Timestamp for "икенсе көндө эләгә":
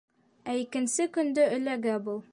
0.61-1.99